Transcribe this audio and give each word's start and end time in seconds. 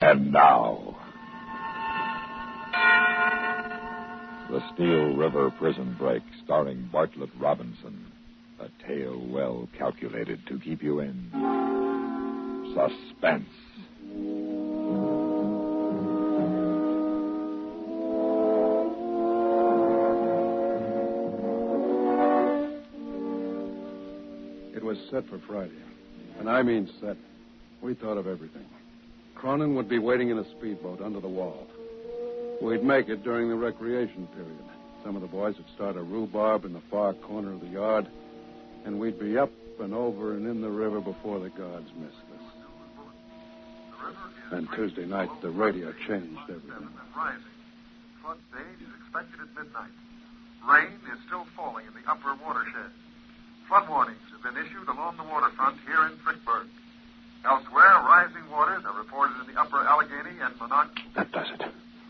And 0.00 0.32
now, 0.32 0.96
The 4.48 4.60
Steel 4.72 5.16
River 5.16 5.50
Prison 5.58 5.96
Break, 5.98 6.22
starring 6.44 6.88
Bartlett 6.92 7.30
Robinson. 7.36 8.06
A 8.60 8.68
tale 8.86 9.20
well 9.28 9.68
calculated 9.76 10.38
to 10.46 10.60
keep 10.60 10.84
you 10.84 11.00
in 11.00 11.30
suspense. 12.74 13.48
It 24.76 24.84
was 24.84 24.96
set 25.10 25.26
for 25.28 25.40
Friday. 25.48 25.72
And 26.38 26.48
I 26.48 26.62
mean 26.62 26.88
set. 27.00 27.16
We 27.82 27.94
thought 27.94 28.16
of 28.16 28.28
everything. 28.28 28.64
Cronin 29.38 29.74
would 29.76 29.88
be 29.88 29.98
waiting 29.98 30.30
in 30.30 30.38
a 30.38 30.44
speedboat 30.50 31.00
under 31.00 31.20
the 31.20 31.28
wall. 31.28 31.66
We'd 32.60 32.82
make 32.82 33.08
it 33.08 33.22
during 33.22 33.48
the 33.48 33.54
recreation 33.54 34.26
period. 34.34 34.64
Some 35.04 35.14
of 35.14 35.22
the 35.22 35.28
boys 35.28 35.56
would 35.56 35.68
start 35.74 35.96
a 35.96 36.02
rhubarb 36.02 36.64
in 36.64 36.72
the 36.72 36.82
far 36.90 37.14
corner 37.14 37.52
of 37.52 37.60
the 37.60 37.68
yard, 37.68 38.08
and 38.84 38.98
we'd 38.98 39.18
be 39.18 39.38
up 39.38 39.52
and 39.78 39.94
over 39.94 40.34
and 40.34 40.44
in 40.44 40.60
the 40.60 40.68
river 40.68 41.00
before 41.00 41.38
the 41.38 41.50
guards 41.50 41.88
missed 41.96 42.16
us. 42.34 42.42
And 44.50 44.68
Tuesday 44.74 45.06
night, 45.06 45.30
the 45.40 45.50
radio 45.50 45.92
changed 46.06 46.40
everything. 46.48 46.88
Flood 47.14 48.38
stage 48.50 48.80
is 48.82 48.92
expected 49.00 49.40
at 49.40 49.54
midnight. 49.54 49.92
Rain 50.68 50.98
is 51.14 51.18
still 51.26 51.46
falling 51.54 51.86
in 51.86 51.94
the 51.94 52.10
upper 52.10 52.34
watershed. 52.44 52.90
Flood 53.68 53.88
warnings 53.88 54.18
have 54.32 54.42
been 54.42 54.60
issued 54.62 54.88
along 54.88 55.16
the 55.16 55.22
waterfront 55.22 55.78
here 55.86 56.06
in 56.06 56.16
Frickburg. 56.18 56.66
Elsewhere, 57.48 58.02
rising 58.04 58.50
waters 58.50 58.82
are 58.86 58.96
reported 58.98 59.34
in 59.46 59.54
the 59.54 59.60
upper 59.60 59.78
Allegheny 59.78 60.38
and 60.40 60.54
Monoc. 60.60 60.88
That 61.16 61.32
does 61.32 61.46
it. 61.54 61.62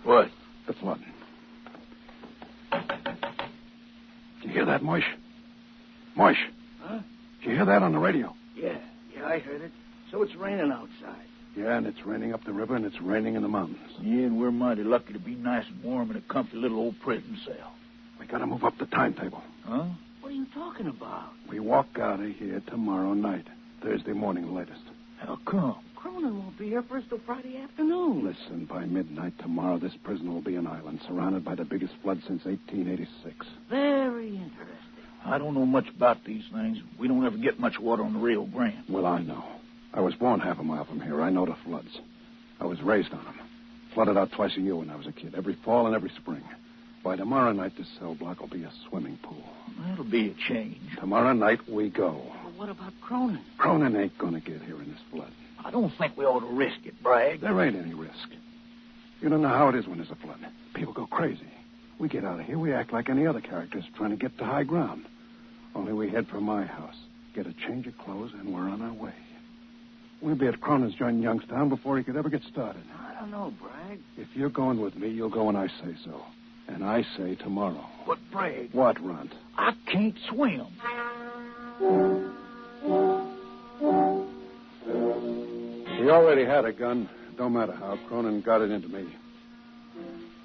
What? 0.05 0.29
The 0.67 0.73
flood. 0.75 1.01
Did 2.73 4.49
you 4.49 4.51
hear 4.51 4.65
that, 4.67 4.83
Moish? 4.83 5.05
Moish, 6.17 6.37
Huh? 6.83 6.99
did 7.41 7.51
you 7.51 7.57
hear 7.57 7.65
that 7.67 7.83
on 7.83 7.93
the 7.93 7.99
radio? 7.99 8.35
Yeah, 8.57 8.79
yeah, 9.15 9.27
I 9.27 9.39
heard 9.39 9.61
it. 9.63 9.71
So 10.11 10.23
it's 10.23 10.35
raining 10.35 10.73
outside. 10.73 11.25
Yeah, 11.57 11.77
and 11.77 11.87
it's 11.87 12.05
raining 12.05 12.33
up 12.35 12.45
the 12.45 12.53
river 12.53 12.77
and 12.77 12.85
it's 12.85 13.01
raining 13.01 13.35
in 13.35 13.43
the 13.43 13.49
mountains. 13.49 13.79
Yeah, 14.01 14.27
and 14.27 14.39
we're 14.41 14.51
mighty 14.51 14.83
lucky 14.85 15.13
to 15.13 15.19
be 15.19 15.35
nice 15.35 15.65
and 15.69 15.83
warm 15.83 16.11
in 16.11 16.17
a 16.17 16.21
comfy 16.23 16.57
little 16.57 16.79
old 16.79 16.99
prison 17.01 17.39
cell. 17.45 17.73
We 18.19 18.27
gotta 18.27 18.47
move 18.47 18.65
up 18.65 18.79
the 18.79 18.87
timetable. 18.87 19.43
Huh? 19.65 19.87
What 20.21 20.33
are 20.33 20.35
you 20.35 20.47
talking 20.55 20.87
about? 20.89 21.31
We 21.49 21.61
walk 21.61 21.99
out 22.01 22.21
of 22.21 22.27
here 22.31 22.61
tomorrow 22.67 23.15
night, 23.15 23.47
Thursday 23.83 24.13
morning 24.13 24.55
latest. 24.55 24.81
How 25.19 25.39
come? 25.47 25.77
Cronin 25.97 26.39
won't 26.39 26.59
be 26.59 26.69
here 26.69 26.83
first 26.89 27.09
till 27.09 27.19
Friday 27.27 27.57
afternoon. 27.57 28.25
Listen, 28.25 28.67
by 28.67 28.85
midnight 28.85 29.33
tomorrow, 29.41 29.79
this 29.79 29.93
prison 30.05 30.33
will 30.33 30.41
be 30.43 30.55
an 30.55 30.67
island 30.67 31.01
surrounded 31.07 31.45
by 31.45 31.55
the 31.55 31.65
biggest 31.65 31.93
flood 32.03 32.21
since 32.27 32.45
1886. 32.45 33.47
Very 33.69 34.29
interesting. 34.29 34.77
I 35.25 35.39
don't 35.39 35.55
know 35.55 35.67
much 35.67 35.87
about 35.95 36.25
these 36.25 36.45
things. 36.53 36.79
We 36.99 37.09
don't 37.09 37.27
ever 37.27 37.37
get 37.37 37.59
much 37.59 37.79
water 37.81 38.05
on 38.05 38.15
the 38.15 38.21
Rio 38.21 38.45
Grande. 38.45 38.85
Well, 38.89 39.07
I 39.07 39.21
know. 39.21 39.45
I 39.93 40.01
was 40.01 40.15
born 40.15 40.39
half 40.39 40.61
a 40.61 40.63
mile 40.63 40.85
from 40.85 41.01
here. 41.01 41.21
I 41.21 41.31
know 41.31 41.47
the 41.47 41.57
floods. 41.65 41.99
I 42.61 42.67
was 42.67 42.81
raised 42.83 43.13
on 43.13 43.25
them. 43.25 43.35
Flooded 43.95 44.17
out 44.17 44.31
twice 44.33 44.57
a 44.57 44.61
year 44.61 44.77
when 44.77 44.91
I 44.91 44.97
was 44.97 45.07
a 45.07 45.13
kid, 45.13 45.35
every 45.37 45.57
fall 45.65 45.87
and 45.87 45.95
every 45.95 46.11
spring. 46.21 46.45
By 47.03 47.17
tomorrow 47.17 47.53
night, 47.53 47.73
this 47.77 47.89
cell 47.99 48.15
block 48.15 48.41
will 48.41 48.49
be 48.49 48.65
a 48.65 48.73
swimming 48.89 49.19
pool. 49.23 49.43
That'll 49.87 50.05
be 50.05 50.31
a 50.31 50.35
change. 50.49 50.79
Tomorrow 51.01 51.33
night, 51.33 51.61
we 51.69 51.91
go. 51.91 52.21
What 52.59 52.69
about 52.71 52.93
Cronin? 53.01 53.39
Cronin 53.57 53.95
ain't 53.95 54.19
gonna 54.19 54.41
get 54.41 54.61
here 54.63 54.83
in 54.83 54.91
this 54.91 55.01
flood. 55.13 55.31
I 55.65 55.71
don't 55.71 55.93
think 55.97 56.17
we 56.17 56.25
ought 56.25 56.41
to 56.41 56.47
risk 56.57 56.79
it, 56.85 57.01
Bragg. 57.05 57.41
There 57.41 57.63
ain't 57.65 57.77
any 57.77 57.95
risk. 57.95 58.29
You 59.21 59.29
don't 59.29 59.43
know 59.43 59.49
how 59.49 59.69
it 59.69 59.77
is 59.77 59.87
when 59.87 59.99
there's 59.99 60.11
a 60.11 60.17
flood. 60.17 60.39
People 60.75 60.93
go 60.93 61.07
crazy. 61.07 61.47
We 62.01 62.09
get 62.09 62.25
out 62.25 62.41
of 62.41 62.47
here, 62.47 62.59
we 62.59 62.73
act 62.73 62.93
like 62.93 63.09
any 63.09 63.29
other 63.29 63.41
characters 63.41 63.85
trying 63.97 64.11
to 64.11 64.17
get 64.17 64.37
to 64.39 64.45
high 64.45 64.65
ground. 64.65 65.05
Only 65.77 65.93
we 65.93 66.11
head 66.11 66.27
for 66.27 66.41
my 66.41 66.65
house, 66.65 66.97
get 67.33 67.47
a 67.47 67.53
change 67.67 67.87
of 67.87 67.97
clothes, 67.99 68.33
and 68.35 68.53
we're 68.53 68.69
on 68.69 68.83
our 68.83 68.93
way. 68.93 69.15
We'll 70.21 70.35
be 70.35 70.49
at 70.49 70.61
Cronin's 70.61 70.95
joining 70.97 71.23
Youngstown 71.23 71.69
before 71.69 71.97
he 71.97 72.03
could 72.03 72.17
ever 72.17 72.29
get 72.29 72.43
started. 72.43 72.83
I 73.09 73.21
don't 73.21 73.31
know, 73.31 73.55
Bragg. 73.61 74.01
If 74.17 74.27
you're 74.35 74.49
going 74.51 74.81
with 74.81 74.97
me, 74.97 75.09
you'll 75.11 75.29
go 75.31 75.45
when 75.45 75.55
I 75.55 75.69
say 75.69 75.95
so. 76.05 76.23
And 76.67 76.85
I 76.85 77.05
say 77.17 77.37
tomorrow. 77.37 77.85
But, 78.05 78.19
Bragg, 78.33 78.71
What, 78.73 79.01
Runt? 79.01 79.33
I 79.57 79.75
can't 79.87 80.17
swim. 80.29 80.67
He 85.97 86.11
already 86.11 86.45
had 86.45 86.65
a 86.65 86.73
gun. 86.73 87.09
Don't 87.37 87.53
matter 87.53 87.73
how. 87.73 87.99
Cronin 88.09 88.41
got 88.41 88.63
it 88.63 88.71
into 88.71 88.89
me. 88.89 89.07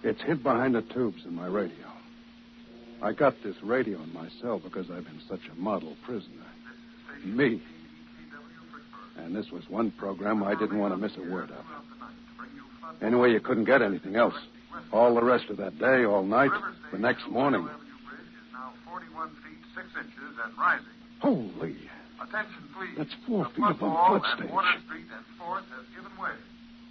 It's 0.03 0.21
hid 0.21 0.43
behind 0.43 0.75
the 0.75 0.81
tubes 0.81 1.23
in 1.25 1.33
my 1.35 1.47
radio. 1.47 1.87
I 3.01 3.13
got 3.13 3.41
this 3.43 3.55
radio 3.63 4.01
in 4.01 4.13
my 4.13 4.27
cell 4.41 4.59
because 4.59 4.89
I've 4.89 5.05
been 5.05 5.21
such 5.27 5.41
a 5.51 5.55
model 5.55 5.95
prisoner. 6.05 6.45
Me. 7.25 7.61
And 9.17 9.35
this 9.35 9.51
was 9.51 9.69
one 9.69 9.91
program 9.91 10.43
I 10.43 10.55
didn't 10.55 10.79
want 10.79 10.93
to 10.93 10.97
miss 10.97 11.15
a 11.17 11.31
word 11.31 11.51
of. 11.51 11.65
Anyway, 13.01 13.31
you 13.31 13.39
couldn't 13.39 13.65
get 13.65 13.81
anything 13.81 14.15
else. 14.15 14.35
All 14.91 15.15
the 15.15 15.23
rest 15.23 15.49
of 15.49 15.57
that 15.57 15.77
day, 15.79 16.05
all 16.05 16.23
night, 16.23 16.51
the 16.91 16.97
next 16.97 17.27
morning. 17.29 17.61
Avenue 17.61 17.77
Bridge 18.07 18.19
is 18.19 18.53
now 18.53 18.73
41 18.89 19.29
feet 19.29 19.59
6 19.75 19.87
inches 19.99 20.37
and 20.45 20.57
rising. 20.57 20.85
Holy. 21.19 21.75
Attention, 22.23 22.63
please. 22.77 22.95
That's 22.97 23.15
four 23.27 23.43
The 23.43 23.49
feet 23.51 23.71
above 23.71 23.81
wall 23.81 24.07
flood 24.07 24.23
and 24.23 24.39
stage. 24.39 24.51
Water 24.51 24.77
Street 24.87 25.07
and 25.11 25.25
Fourth 25.37 25.67
has 25.75 25.85
given 25.95 26.13
way. 26.17 26.35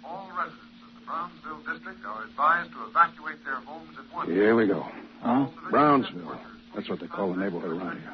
All 0.05 0.29
residents 0.37 0.79
of 0.85 0.91
the 0.93 1.03
Brownsville 1.05 1.61
district 1.73 2.05
are 2.05 2.23
advised 2.23 2.71
to 2.71 2.79
evacuate 2.89 3.43
their 3.43 3.59
homes 3.65 3.95
at 3.97 4.05
once. 4.13 4.29
Here 4.29 4.55
we 4.55 4.67
go. 4.67 4.85
Huh? 5.21 5.47
Brownsville. 5.71 6.39
That's 6.75 6.89
what 6.89 6.99
they 6.99 7.07
call 7.07 7.33
the 7.33 7.39
neighborhood 7.39 7.71
around 7.71 7.99
here. 7.99 8.13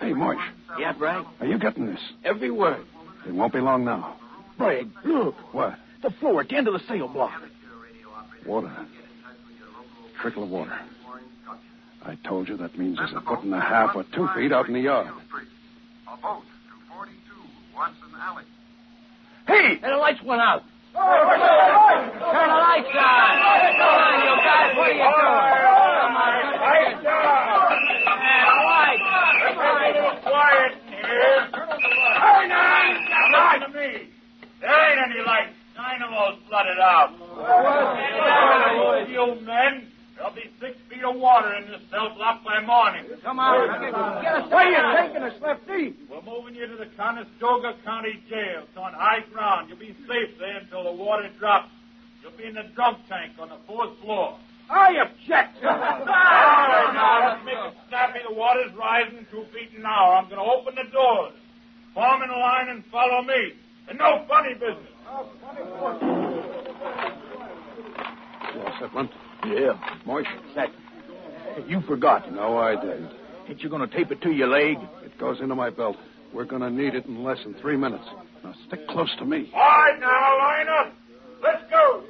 Hey, 0.00 0.12
Marsh. 0.12 0.40
Yeah, 0.78 0.92
Bragg? 0.92 1.24
Are 1.40 1.46
you 1.46 1.58
getting 1.58 1.86
this? 1.86 2.00
Every 2.24 2.50
word. 2.50 2.84
It 3.26 3.32
won't 3.34 3.52
be 3.52 3.60
long 3.60 3.84
now. 3.84 4.16
Bragg, 4.58 4.90
look. 5.04 5.34
What? 5.52 5.74
The 6.02 6.10
floor 6.20 6.40
at 6.42 6.48
the 6.48 6.56
end 6.56 6.68
of 6.68 6.74
the 6.74 6.80
sail 6.88 7.08
block. 7.08 7.32
Water. 8.46 8.70
Trickle 10.20 10.44
of 10.44 10.50
water. 10.50 10.78
I 12.06 12.16
told 12.28 12.48
you 12.48 12.56
that 12.58 12.78
means 12.78 12.98
there's 12.98 13.12
a 13.12 13.20
foot 13.22 13.42
and 13.44 13.54
a 13.54 13.60
half 13.60 13.96
or 13.96 14.04
two 14.14 14.28
feet 14.36 14.52
out 14.52 14.68
in 14.68 14.74
the 14.74 14.80
yard. 14.80 15.06
A 15.08 16.16
boat 16.20 16.42
to 16.42 16.94
42 16.94 17.16
Watson 17.74 18.12
Alley. 18.20 18.44
Hey! 19.46 19.78
And 19.82 19.92
the 19.92 19.96
lights 19.96 20.22
went 20.24 20.40
out. 20.40 20.62
Turn 20.94 21.02
the 21.02 22.60
lights 22.60 22.92
on. 22.92 22.94
Come 22.94 23.98
on, 24.04 24.20
you 24.20 24.34
guys. 24.44 24.76
What 24.76 24.88
are 24.88 24.94
you 24.94 25.00
doing? 25.00 25.44
Come 26.00 26.16
on. 26.16 26.34
Lights 26.60 27.02
Lights. 28.64 29.02
Quiet 30.24 30.72
here. 30.88 31.40
Hey, 31.50 32.42
nine! 32.48 32.94
Listen 33.32 33.60
to 33.60 33.78
me. 33.78 33.90
There 34.60 34.70
ain't 34.70 35.00
any 35.10 35.20
lights. 35.26 35.56
Dynamo's 35.76 36.38
flooded 36.48 36.78
out. 36.78 37.10
You 39.10 39.24
men, 39.42 39.90
there'll 40.16 40.34
be 40.34 40.46
six 40.60 40.78
feet 40.88 41.02
of 41.04 41.16
water 41.16 41.54
in 41.54 41.66
this 41.70 41.82
cell 41.90 42.14
block 42.14 42.44
by 42.44 42.52
morning. 42.66 43.04
Come 43.22 43.38
on. 43.38 43.80
Get 44.22 44.34
us 44.34 44.50
Where 44.50 44.68
you 44.68 44.80
taking 45.08 45.22
us, 45.22 45.34
Lefty? 45.40 45.94
We're 46.10 46.22
moving 46.22 46.54
you 46.54 46.66
to 46.66 46.76
the 46.76 46.88
Conestoga 46.96 47.76
County 47.84 48.22
Jail. 48.28 48.64
It's 48.68 48.76
on 48.76 48.92
high 48.92 49.20
ground. 49.32 49.68
You'll 49.68 49.78
be 49.78 49.96
safe 50.08 50.38
there 50.38 50.58
until 50.58 50.84
the 50.84 50.92
water 50.92 51.30
drops. 51.38 51.70
You'll 52.22 52.36
be 52.36 52.44
in 52.44 52.54
the 52.54 52.64
drunk 52.74 52.98
tank 53.08 53.32
on 53.38 53.48
the 53.50 53.58
fourth 53.66 53.98
floor. 54.00 54.38
I 54.70 54.96
object. 54.96 55.60
All 55.64 55.70
right, 55.70 56.90
now, 56.94 57.28
let's 57.28 57.44
make 57.44 57.54
it 57.54 57.74
snappy. 57.88 58.20
The 58.26 58.34
water's 58.34 58.72
rising 58.74 59.26
two 59.30 59.44
feet 59.52 59.76
an 59.76 59.84
hour. 59.84 60.16
I'm 60.16 60.24
going 60.24 60.40
to 60.40 60.50
open 60.50 60.74
the 60.74 60.90
doors. 60.90 61.34
Form 61.92 62.22
in 62.22 62.30
line 62.30 62.68
and 62.70 62.84
follow 62.90 63.22
me. 63.22 63.52
And 63.88 63.98
no 63.98 64.24
funny 64.26 64.54
business. 64.54 64.88
You 68.54 68.60
all 68.60 68.74
set, 68.80 68.94
Runt? 68.94 69.10
Yeah. 69.46 69.78
Moish? 70.06 70.26
That. 70.54 70.70
You 71.68 71.80
forgot. 71.82 72.32
No, 72.32 72.58
I 72.58 72.74
didn't. 72.74 73.10
Ain't 73.48 73.62
you 73.62 73.68
going 73.68 73.88
to 73.88 73.96
tape 73.96 74.10
it 74.10 74.20
to 74.22 74.30
your 74.30 74.48
leg? 74.48 74.76
It 75.04 75.18
goes 75.18 75.40
into 75.40 75.54
my 75.54 75.70
belt. 75.70 75.96
We're 76.32 76.44
going 76.44 76.62
to 76.62 76.70
need 76.70 76.94
it 76.94 77.06
in 77.06 77.22
less 77.22 77.38
than 77.44 77.54
three 77.54 77.76
minutes. 77.76 78.04
Now 78.42 78.54
stick 78.66 78.86
close 78.88 79.14
to 79.18 79.24
me. 79.24 79.50
All 79.54 79.60
right, 79.60 79.98
now, 80.00 80.38
line 80.38 80.66
up. 80.68 80.92
Let's 81.42 81.62
go. 81.70 82.02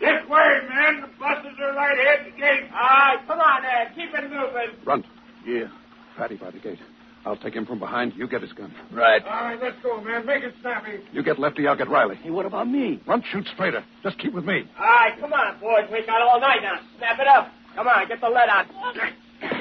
This 0.00 0.28
way, 0.28 0.60
men. 0.68 1.00
The 1.02 1.08
buses 1.18 1.58
are 1.62 1.74
right 1.74 1.98
ahead 1.98 2.26
the 2.26 2.40
gate. 2.40 2.70
All 2.72 2.80
right, 2.80 3.18
come 3.26 3.40
on, 3.40 3.64
Ed. 3.64 3.94
Keep 3.94 4.14
it 4.14 4.30
moving. 4.30 4.84
Run. 4.84 5.04
Yeah. 5.46 5.68
Fatty 6.16 6.36
by 6.36 6.50
the 6.50 6.58
gate. 6.58 6.78
I'll 7.26 7.36
take 7.36 7.54
him 7.54 7.64
from 7.64 7.78
behind. 7.78 8.12
You 8.16 8.28
get 8.28 8.42
his 8.42 8.52
gun. 8.52 8.74
Right. 8.92 9.22
All 9.24 9.30
right, 9.30 9.58
let's 9.60 9.76
go, 9.82 10.00
man. 10.00 10.26
Make 10.26 10.42
it 10.42 10.54
snappy. 10.60 10.98
You 11.12 11.22
get 11.22 11.38
Lefty, 11.38 11.66
I'll 11.66 11.76
get 11.76 11.88
Riley. 11.88 12.16
Hey, 12.16 12.30
what 12.30 12.44
about 12.44 12.68
me? 12.68 13.00
Run, 13.06 13.22
shoot 13.32 13.46
straighter. 13.54 13.82
Just 14.02 14.18
keep 14.18 14.34
with 14.34 14.44
me. 14.44 14.64
All 14.78 14.84
right, 14.84 15.18
come 15.18 15.32
on, 15.32 15.58
boys. 15.58 15.88
We 15.90 16.04
got 16.04 16.20
all 16.20 16.38
night 16.38 16.60
now. 16.62 16.80
Snap 16.98 17.18
it 17.18 17.26
up. 17.26 17.50
Come 17.74 17.88
on, 17.88 18.08
get 18.08 18.20
the 18.20 18.28
lead 18.28 18.48
out. 18.48 18.66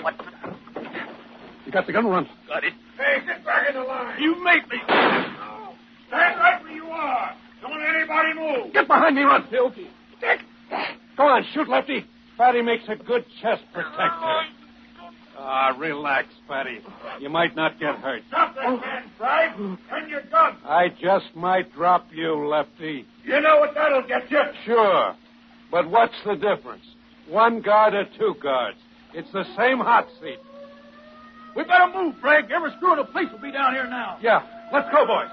What? 0.03 0.15
You 1.65 1.71
got 1.71 1.87
the 1.87 1.93
gun, 1.93 2.05
run. 2.05 2.27
Got 2.47 2.63
it. 2.65 2.73
Hey, 2.97 3.25
get 3.25 3.45
back 3.45 3.69
in 3.69 3.75
the 3.75 3.83
line. 3.83 4.21
You 4.21 4.43
make 4.43 4.69
me. 4.69 4.77
Stand 4.87 6.37
right 6.37 6.61
where 6.61 6.71
you 6.71 6.85
are. 6.85 7.35
Don't 7.61 7.71
let 7.71 7.95
anybody 7.95 8.33
move. 8.37 8.73
Get 8.73 8.87
behind 8.87 9.15
me, 9.15 9.23
run. 9.23 9.47
Filthy. 9.49 9.87
Go 11.17 11.23
on, 11.23 11.45
shoot, 11.53 11.69
Lefty. 11.69 12.05
Fatty 12.37 12.61
makes 12.61 12.83
a 12.89 12.95
good 12.95 13.23
chest 13.41 13.63
protector. 13.73 14.41
Ah, 15.45 15.75
relax, 15.77 16.29
Fatty. 16.47 16.79
You 17.19 17.27
might 17.29 17.53
not 17.53 17.77
get 17.77 17.95
hurt. 17.95 18.21
Stop 18.29 18.55
that 18.55 18.79
man, 18.79 19.11
Frank. 19.17 19.79
Turn 19.89 20.09
your 20.09 20.21
gun. 20.31 20.55
I 20.63 20.87
just 20.87 21.35
might 21.35 21.73
drop 21.73 22.07
you, 22.13 22.47
Lefty. 22.47 23.05
You 23.25 23.41
know 23.41 23.59
what 23.59 23.73
that'll 23.75 24.07
get 24.07 24.31
you. 24.31 24.41
Sure. 24.65 25.13
But 25.69 25.89
what's 25.89 26.15
the 26.25 26.35
difference? 26.35 26.85
One 27.27 27.59
guard 27.61 27.93
or 27.93 28.05
two 28.17 28.35
guards? 28.41 28.77
It's 29.13 29.31
the 29.33 29.43
same 29.57 29.79
hot 29.79 30.07
seat. 30.21 30.39
We 31.57 31.63
better 31.65 31.91
move, 31.93 32.15
Frank. 32.21 32.49
Every 32.49 32.71
screw 32.77 32.93
in 32.93 32.99
the 32.99 33.05
place 33.05 33.27
will 33.29 33.39
be 33.39 33.51
down 33.51 33.73
here 33.73 33.87
now. 33.87 34.19
Yeah, 34.21 34.43
let's 34.71 34.89
go, 34.91 35.05
boys. 35.05 35.27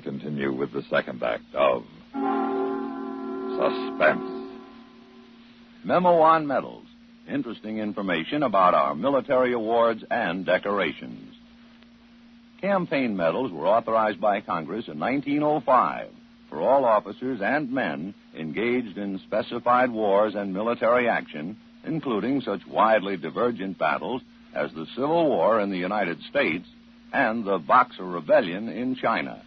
Continue 0.00 0.52
with 0.52 0.72
the 0.72 0.82
second 0.90 1.22
act 1.22 1.54
of 1.54 1.84
Suspense. 3.56 4.40
Memo 5.84 6.18
on 6.20 6.46
medals. 6.46 6.86
Interesting 7.28 7.78
information 7.78 8.42
about 8.42 8.74
our 8.74 8.94
military 8.94 9.52
awards 9.52 10.02
and 10.10 10.44
decorations. 10.44 11.34
Campaign 12.60 13.16
medals 13.16 13.52
were 13.52 13.66
authorized 13.66 14.20
by 14.20 14.40
Congress 14.40 14.88
in 14.88 14.98
1905 14.98 16.08
for 16.50 16.60
all 16.60 16.84
officers 16.84 17.40
and 17.42 17.72
men 17.72 18.12
engaged 18.36 18.98
in 18.98 19.20
specified 19.26 19.90
wars 19.90 20.34
and 20.34 20.52
military 20.52 21.08
action, 21.08 21.56
including 21.84 22.40
such 22.40 22.66
widely 22.66 23.16
divergent 23.16 23.78
battles 23.78 24.20
as 24.54 24.70
the 24.72 24.86
Civil 24.94 25.28
War 25.28 25.60
in 25.60 25.70
the 25.70 25.78
United 25.78 26.20
States 26.28 26.66
and 27.12 27.44
the 27.44 27.58
Boxer 27.58 28.04
Rebellion 28.04 28.68
in 28.68 28.96
China. 28.96 29.42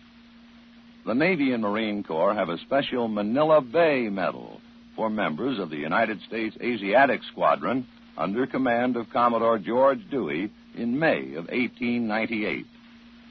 The 1.06 1.14
Navy 1.14 1.52
and 1.52 1.62
Marine 1.62 2.02
Corps 2.02 2.34
have 2.34 2.48
a 2.48 2.58
special 2.60 3.10
Manila 3.10 3.60
Bay 3.60 4.08
Medal 4.08 4.62
for 4.96 5.10
members 5.10 5.60
of 5.60 5.70
the 5.70 5.76
United 5.76 6.22
States 6.22 6.56
Asiatic 6.62 7.20
Squadron 7.30 7.86
under 8.18 8.48
command 8.48 8.96
of 8.96 9.10
Commodore 9.10 9.60
George 9.60 10.00
Dewey 10.10 10.50
in 10.78 10.98
May 10.98 11.34
of 11.36 11.50
1898. 11.50 12.66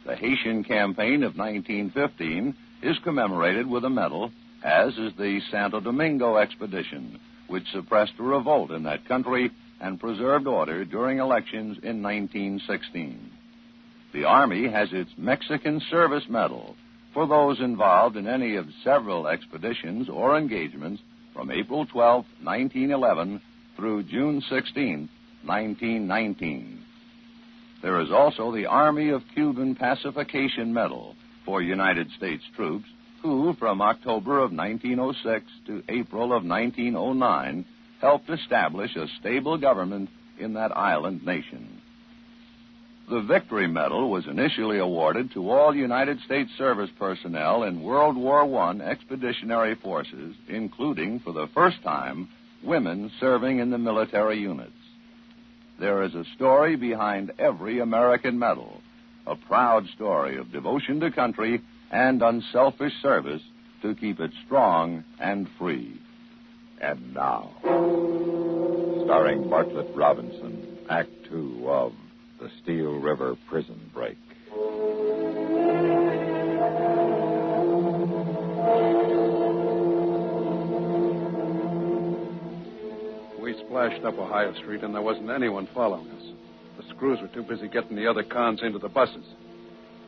The 0.05 0.17
Haitian 0.17 0.65
campaign 0.65 1.23
of 1.23 1.39
1915 1.39 2.55
is 2.83 2.99
commemorated 3.05 3.67
with 3.67 3.87
a 3.87 3.91
medal, 3.91 4.33
as 4.63 4.99
is 4.99 5.15
the 5.17 5.41
Santo 5.51 5.81
Domingo 5.81 6.37
expedition, 6.37 7.19
which 7.47 7.73
suppressed 7.73 8.13
a 8.19 8.23
revolt 8.23 8.71
in 8.71 8.83
that 8.83 9.09
country 9.09 9.51
and 9.81 9.99
preserved 9.99 10.47
order 10.47 10.85
during 10.85 11.21
elections 11.21 11.79
in 11.83 12.03
1916. 12.03 13.31
The 14.13 14.25
Army 14.25 14.69
has 14.71 14.93
its 14.93 15.11
Mexican 15.17 15.81
Service 15.91 16.25
Medal 16.29 16.77
for 17.15 17.27
those 17.27 17.61
involved 17.61 18.17
in 18.17 18.27
any 18.27 18.57
of 18.57 18.67
several 18.83 19.29
expeditions 19.29 20.09
or 20.09 20.39
engagements 20.39 21.03
from 21.35 21.51
April 21.51 21.87
12, 21.87 22.25
1911 22.43 23.41
through 23.77 24.03
June 24.05 24.43
16, 24.49 25.09
1919. 25.45 26.85
There 27.83 28.01
is 28.01 28.11
also 28.13 28.53
the 28.53 28.67
Army 28.67 29.11
of 29.11 29.23
Cuban 29.35 29.75
Pacification 29.75 30.73
Medal 30.73 31.17
for 31.45 31.61
United 31.61 32.09
States 32.17 32.45
troops 32.55 32.87
who, 33.23 33.55
from 33.59 33.81
October 33.81 34.39
of 34.39 34.53
1906 34.53 35.45
to 35.67 35.83
April 35.89 36.33
of 36.33 36.45
1909, 36.45 37.65
helped 38.01 38.29
establish 38.31 38.95
a 38.97 39.07
stable 39.21 39.57
government 39.57 40.11
in 40.39 40.55
that 40.55 40.77
island 40.77 41.25
nation. 41.25 41.72
The 43.09 43.21
Victory 43.21 43.67
Medal 43.67 44.11
was 44.11 44.27
initially 44.27 44.79
awarded 44.79 45.33
to 45.33 45.51
all 45.51 45.75
United 45.75 46.21
States 46.21 46.51
service 46.57 46.91
personnel 46.99 47.65
in 47.65 47.83
World 47.83 48.17
War 48.17 48.43
I 48.63 48.77
expeditionary 48.79 49.75
forces, 49.75 50.35
including, 50.49 51.21
for 51.21 51.33
the 51.33 51.49
first 51.53 51.83
time, 51.83 52.29
women 52.63 53.11
serving 53.19 53.59
in 53.59 53.71
the 53.71 53.79
military 53.79 54.39
units. 54.39 54.73
There 55.79 56.03
is 56.05 56.15
a 56.15 56.25
story 56.37 56.77
behind 56.77 57.33
every 57.39 57.81
American 57.81 58.39
medal, 58.39 58.81
a 59.27 59.35
proud 59.35 59.89
story 59.89 60.39
of 60.39 60.53
devotion 60.53 61.01
to 61.01 61.11
country 61.11 61.61
and 61.91 62.23
unselfish 62.23 62.93
service 63.03 63.43
to 63.83 63.95
keep 63.95 64.21
it 64.21 64.31
strong 64.47 65.05
and 65.19 65.49
free. 65.59 66.01
And 66.81 67.15
now, 67.15 67.51
starring 69.05 69.49
Bartlett 69.51 69.89
Robinson, 69.95 70.79
Act 70.89 71.11
Two 71.29 71.69
of 71.69 71.93
The 72.43 72.51
Steel 72.61 72.99
River 72.99 73.37
Prison 73.49 73.79
Break. 73.95 74.19
We 83.41 83.55
splashed 83.65 84.05
up 84.05 84.19
Ohio 84.19 84.53
Street, 84.55 84.83
and 84.83 84.93
there 84.93 85.03
wasn't 85.03 85.31
anyone 85.31 85.69
following 85.73 86.09
us. 86.11 86.23
The 86.79 86.83
screws 86.89 87.21
were 87.21 87.29
too 87.29 87.45
busy 87.45 87.69
getting 87.69 87.95
the 87.95 88.09
other 88.09 88.25
cons 88.25 88.61
into 88.61 88.81
the 88.81 88.89
buses. 88.89 89.25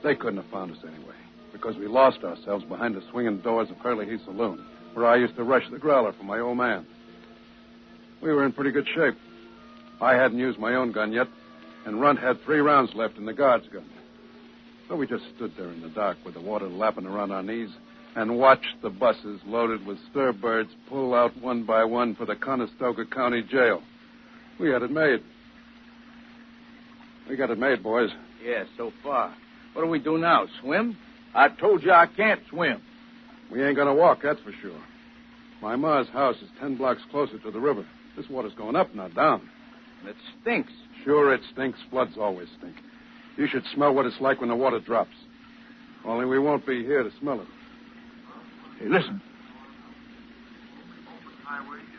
They 0.03 0.17
couldn't 0.17 0.39
have 0.39 0.51
found 0.51 0.73
us 0.73 0.79
anyway, 0.83 1.15
because 1.53 1.77
we 1.77 1.87
lost 1.87 2.25
ourselves 2.25 2.65
behind 2.65 2.97
the 2.97 3.03
swinging 3.13 3.43
doors 3.43 3.71
of 3.71 3.77
Hurley 3.77 4.09
Saloon, 4.25 4.67
where 4.95 5.07
I 5.07 5.19
used 5.19 5.37
to 5.37 5.45
rush 5.45 5.71
the 5.71 5.79
growler 5.79 6.13
for 6.13 6.25
my 6.25 6.41
old 6.41 6.59
man. 6.59 6.85
We 8.21 8.33
were 8.33 8.45
in 8.45 8.53
pretty 8.53 8.73
good 8.73 8.89
shape. 8.93 9.15
I 10.01 10.15
hadn't 10.15 10.39
used 10.39 10.59
my 10.59 10.75
own 10.75 10.91
gun 10.91 11.13
yet, 11.13 11.29
and 11.85 12.01
Runt 12.01 12.19
had 12.19 12.43
three 12.45 12.61
rounds 12.61 12.93
left 12.95 13.17
in 13.17 13.27
the 13.27 13.33
guard's 13.33 13.69
gun. 13.69 13.85
So 14.89 14.97
we 14.97 15.07
just 15.07 15.25
stood 15.37 15.53
there 15.57 15.71
in 15.71 15.81
the 15.81 15.89
dark 15.89 16.19
with 16.25 16.35
the 16.35 16.41
water 16.41 16.69
lapping 16.69 17.07
around 17.07 17.31
our 17.31 17.43
knees 17.43 17.71
and 18.17 18.39
watched 18.39 18.77
the 18.83 18.91
buses 18.91 19.41
loaded 19.47 19.87
with 19.87 19.99
stir-birds 20.11 20.71
pull 20.89 21.15
out 21.15 21.37
one 21.41 21.65
by 21.65 21.85
one 21.85 22.15
for 22.15 22.27
the 22.27 22.37
Conestoga 22.37 23.05
County 23.07 23.43
Jail. 23.43 23.83
We 24.61 24.71
had 24.71 24.83
it 24.83 24.91
made. 24.91 25.21
We 27.29 27.37
got 27.37 27.51
it 27.51 27.59
made, 27.59 27.83
boys. 27.83 28.11
Yeah, 28.45 28.65
so 28.77 28.93
far. 29.03 29.35
What 29.73 29.83
do 29.83 29.89
we 29.89 29.99
do 29.99 30.19
now? 30.19 30.47
Swim? 30.61 30.97
I 31.35 31.49
told 31.49 31.83
you 31.83 31.91
I 31.91 32.07
can't 32.07 32.41
swim. 32.51 32.81
We 33.51 33.65
ain't 33.65 33.77
gonna 33.77 33.95
walk, 33.95 34.21
that's 34.23 34.41
for 34.41 34.53
sure. 34.63 34.81
My 35.61 35.77
ma's 35.77 36.09
house 36.09 36.37
is 36.37 36.49
ten 36.61 36.77
blocks 36.77 37.01
closer 37.11 37.39
to 37.39 37.51
the 37.51 37.59
river. 37.59 37.85
This 38.17 38.29
water's 38.29 38.55
going 38.55 38.77
up, 38.77 38.95
not 38.95 39.15
down. 39.15 39.49
It 40.07 40.17
stinks. 40.41 40.73
Sure, 41.05 41.35
it 41.35 41.41
stinks. 41.53 41.79
Floods 41.91 42.13
always 42.19 42.49
stink. 42.59 42.77
You 43.37 43.47
should 43.47 43.65
smell 43.75 43.95
what 43.95 44.07
it's 44.07 44.21
like 44.21 44.41
when 44.41 44.49
the 44.49 44.57
water 44.57 44.81
drops. 44.81 45.15
Only 46.05 46.27
we 46.27 46.39
won't 46.39 46.67
be 46.67 46.85
here 46.85 47.03
to 47.03 47.11
smell 47.21 47.41
it. 47.41 47.47
Hey, 48.79 48.89
listen. 48.89 49.21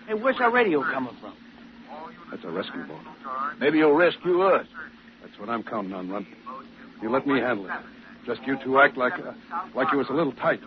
Hey, 0.08 0.14
where's 0.14 0.38
our 0.40 0.52
radio 0.52 0.84
coming 0.84 1.16
from? 1.20 1.34
That's 2.30 2.44
a 2.44 2.50
rescue 2.50 2.86
boat. 2.88 3.00
Maybe 3.60 3.80
you'll 3.80 3.96
rescue 3.96 4.42
us. 4.42 4.68
That's 5.24 5.40
what 5.40 5.50
I'm 5.50 5.64
counting 5.64 5.94
on, 5.94 6.10
Runt. 6.10 6.28
You 7.02 7.10
let 7.10 7.26
me 7.26 7.40
handle 7.40 7.66
it. 7.66 7.72
Just 8.26 8.42
you 8.46 8.58
two 8.64 8.80
act 8.80 8.98
like 8.98 9.14
uh, 9.14 9.34
like 9.76 9.92
you 9.92 10.00
was 10.00 10.08
a 10.10 10.14
little 10.14 10.34
tight. 10.34 10.60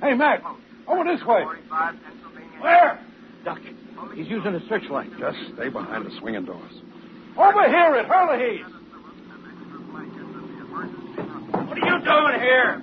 Hey, 0.00 0.14
Mac, 0.14 0.42
over 0.86 1.04
this 1.04 1.24
way. 1.26 1.44
Where? 2.60 3.00
Duck. 3.44 3.58
He's 4.14 4.28
using 4.28 4.54
a 4.54 4.60
searchlight. 4.68 5.10
Just 5.18 5.38
stay 5.54 5.68
behind 5.68 6.06
the 6.06 6.10
swinging 6.18 6.44
doors. 6.44 6.72
Over 7.36 7.68
here 7.68 7.96
at 7.96 8.06
Hurley 8.06 8.58
Heath. 8.58 8.66
What 11.50 11.78
are 11.78 11.86
you 11.86 11.98
doing 12.04 12.40
here? 12.40 12.82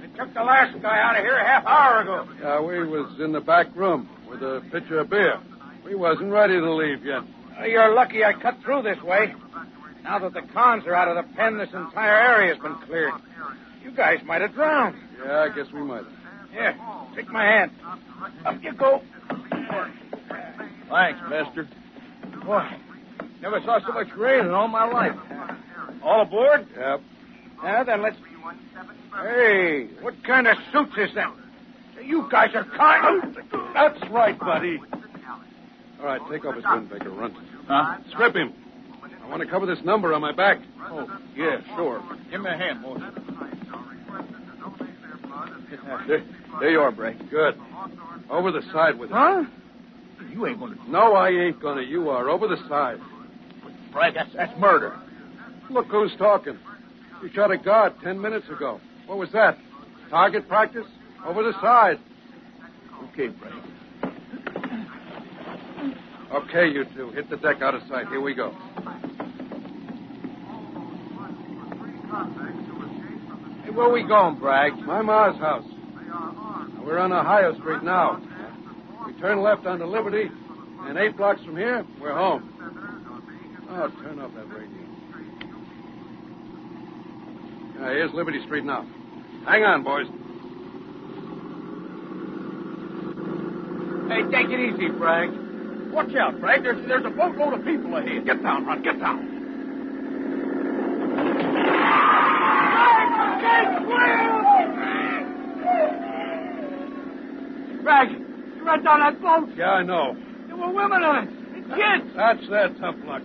They 0.00 0.18
took 0.18 0.34
the 0.34 0.42
last 0.42 0.80
guy 0.82 1.00
out 1.00 1.16
of 1.16 1.22
here 1.24 1.36
a 1.36 1.46
half 1.46 1.66
hour 1.66 2.02
ago. 2.02 2.28
Yeah, 2.40 2.60
we 2.60 2.86
was 2.86 3.18
in 3.20 3.32
the 3.32 3.40
back 3.40 3.74
room 3.74 4.08
with 4.28 4.42
a 4.42 4.62
pitcher 4.70 4.98
of 5.00 5.10
beer. 5.10 5.40
We 5.84 5.94
wasn't 5.94 6.30
ready 6.30 6.54
to 6.54 6.74
leave 6.74 7.04
yet. 7.04 7.22
You're 7.66 7.94
lucky 7.94 8.24
I 8.24 8.32
cut 8.34 8.58
through 8.62 8.82
this 8.82 9.02
way. 9.02 9.34
Now 10.02 10.18
that 10.20 10.32
the 10.32 10.42
cons 10.52 10.86
are 10.86 10.94
out 10.94 11.08
of 11.08 11.16
the 11.16 11.34
pen, 11.34 11.58
this 11.58 11.68
entire 11.74 12.36
area's 12.36 12.58
been 12.58 12.76
cleared. 12.86 13.14
You 13.82 13.90
guys 13.90 14.18
might 14.24 14.40
have 14.40 14.54
drowned. 14.54 14.96
Yeah, 15.24 15.40
I 15.40 15.48
guess 15.54 15.66
we 15.72 15.80
might. 15.80 16.04
Here, 16.52 16.76
take 17.14 17.28
my 17.28 17.44
hand. 17.44 17.70
Up 18.44 18.62
you 18.62 18.72
go. 18.72 19.02
Thanks, 20.90 21.20
mister. 21.30 21.68
Boy, 22.44 22.68
never 23.40 23.60
saw 23.64 23.78
so 23.86 23.92
much 23.92 24.08
rain 24.16 24.44
in 24.44 24.50
all 24.50 24.68
my 24.68 24.84
life. 24.84 25.16
All 26.02 26.22
aboard? 26.22 26.66
Yep. 26.76 27.00
Yeah, 27.62 27.84
then 27.84 28.02
let's. 28.02 28.16
Hey, 29.14 29.88
what 30.00 30.14
kind 30.24 30.46
of 30.46 30.56
suits 30.72 30.92
is 30.96 31.14
that? 31.14 31.32
You 32.02 32.28
guys 32.30 32.50
are 32.54 32.64
kind. 32.64 33.36
That's 33.74 34.10
right, 34.10 34.38
buddy. 34.38 34.80
All 36.00 36.06
right, 36.06 36.20
take 36.30 36.44
off 36.44 36.54
his 36.56 36.64
windbreaker. 36.64 37.16
Run. 37.16 37.36
Huh? 37.68 37.98
Strip 38.10 38.34
him. 38.34 38.52
I 39.22 39.28
want 39.28 39.42
to 39.42 39.48
cover 39.48 39.66
this 39.66 39.78
number 39.84 40.12
on 40.14 40.20
my 40.20 40.32
back. 40.32 40.58
Oh, 40.82 41.06
yeah, 41.36 41.60
sure. 41.76 42.02
Give 42.30 42.40
me 42.40 42.50
a 42.50 42.56
hand, 42.56 42.82
boy. 42.82 42.98
There, 46.08 46.24
there 46.58 46.70
you 46.70 46.80
are, 46.80 46.90
Bray. 46.90 47.14
Good. 47.30 47.60
Over 48.28 48.50
the 48.50 48.62
side 48.72 48.98
with 48.98 49.10
it. 49.10 49.14
Huh? 49.14 49.44
You 50.30 50.46
ain't 50.46 50.58
going 50.58 50.76
to. 50.76 50.90
No, 50.90 51.14
I 51.14 51.30
ain't 51.30 51.60
gonna. 51.60 51.82
You 51.82 52.08
are. 52.10 52.28
Over 52.28 52.46
the 52.48 52.56
side. 52.68 52.98
Bragg, 53.92 54.14
that's, 54.14 54.32
that's 54.34 54.58
murder. 54.58 54.98
Look 55.68 55.86
who's 55.86 56.12
talking. 56.16 56.58
You 57.22 57.30
shot 57.34 57.50
a 57.50 57.58
guard 57.58 57.94
ten 58.02 58.20
minutes 58.20 58.48
ago. 58.48 58.80
What 59.06 59.18
was 59.18 59.30
that? 59.32 59.58
Target 60.08 60.48
practice? 60.48 60.86
Over 61.26 61.42
the 61.42 61.52
side. 61.60 61.98
Okay, 63.10 63.28
Bragg. 63.28 63.54
Okay, 66.32 66.68
you 66.68 66.84
two. 66.94 67.10
Hit 67.10 67.28
the 67.28 67.36
deck 67.36 67.60
out 67.60 67.74
of 67.74 67.82
sight. 67.88 68.08
Here 68.08 68.20
we 68.20 68.34
go. 68.34 68.50
Hey, 73.64 73.70
where 73.70 73.86
are 73.86 73.92
we 73.92 74.06
going, 74.06 74.38
Bragg? 74.38 74.74
My 74.78 75.02
ma's 75.02 75.36
house. 75.38 75.64
We're 76.84 76.98
on 76.98 77.12
Ohio 77.12 77.58
Street 77.58 77.82
now. 77.82 78.20
Turn 79.20 79.42
left 79.42 79.66
onto 79.66 79.84
Liberty, 79.84 80.30
and 80.80 80.96
eight 80.96 81.14
blocks 81.14 81.42
from 81.44 81.54
here, 81.54 81.84
we're 82.00 82.14
home. 82.14 82.54
Oh, 83.68 83.88
turn 84.02 84.18
off 84.18 84.32
that 84.34 84.48
radio. 84.48 84.80
Yeah, 87.78 87.90
here's 87.90 88.14
Liberty 88.14 88.42
Street 88.46 88.64
now. 88.64 88.86
Hang 89.46 89.62
on, 89.64 89.84
boys. 89.84 90.06
Hey, 94.10 94.22
take 94.32 94.50
it 94.50 94.58
easy, 94.58 94.88
Frank. 94.98 95.92
Watch 95.92 96.14
out, 96.16 96.40
Frank. 96.40 96.62
There's, 96.62 96.88
there's 96.88 97.04
a 97.04 97.10
boatload 97.10 97.60
of 97.60 97.64
people 97.64 97.96
ahead. 97.96 98.24
Get 98.24 98.42
down, 98.42 98.64
Ron. 98.64 98.82
Get 98.82 98.98
down. 99.00 99.36
Bragg, 107.82 108.10
you 108.10 108.19
down 108.84 109.00
that 109.00 109.20
boat. 109.20 109.48
Yeah, 109.56 109.72
I 109.72 109.82
know. 109.82 110.16
There 110.46 110.56
were 110.56 110.72
women 110.72 111.02
on 111.02 111.28
it. 111.28 111.30
And 111.54 111.66
kids. 111.66 112.16
That's 112.16 112.48
their 112.48 112.68
tough 112.80 112.96
luck. 113.04 113.22